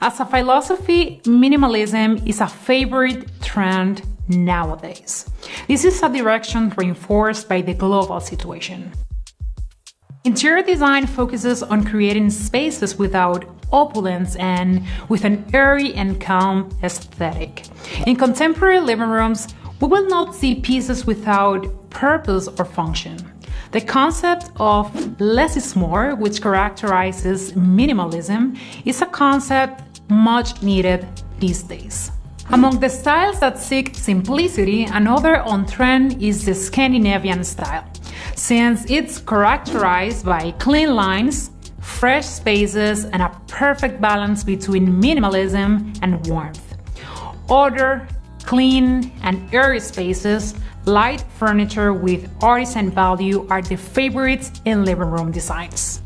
[0.00, 5.28] As a philosophy, minimalism is a favorite trend nowadays.
[5.66, 8.92] This is a direction reinforced by the global situation.
[10.22, 17.64] Interior design focuses on creating spaces without opulence and with an airy and calm aesthetic.
[18.06, 19.48] In contemporary living rooms,
[19.80, 23.16] we will not see pieces without purpose or function.
[23.70, 31.06] The concept of less is more, which characterizes minimalism, is a concept much needed
[31.38, 32.10] these days.
[32.50, 37.84] Among the styles that seek simplicity, another on trend is the Scandinavian style,
[38.34, 46.26] since it's characterized by clean lines, fresh spaces, and a perfect balance between minimalism and
[46.26, 46.74] warmth.
[47.50, 48.08] Order,
[48.44, 50.54] clean, and airy spaces,
[50.86, 56.00] light furniture with artisan value are the favorites in living room designs.